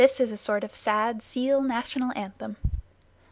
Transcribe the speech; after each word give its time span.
It 0.03 0.19
is 0.19 0.31
a 0.31 0.35
sort 0.35 0.63
of 0.63 0.71
very 0.71 0.75
sad 0.77 1.21
seal 1.21 1.61
National 1.61 2.11
Anthem. 2.15 2.55